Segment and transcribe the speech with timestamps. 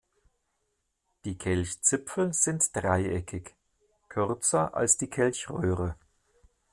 [1.25, 3.53] Die Kelchzipfel sind dreieckig,
[4.09, 5.95] kürzer als die Kelchröhre.